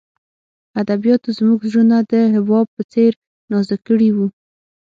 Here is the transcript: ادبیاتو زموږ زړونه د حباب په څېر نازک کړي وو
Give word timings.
ادبیاتو 0.81 1.29
زموږ 1.37 1.59
زړونه 1.71 1.97
د 2.11 2.13
حباب 2.35 2.67
په 2.75 2.81
څېر 2.93 3.11
نازک 3.51 3.79
کړي 3.87 4.09
وو 4.15 4.27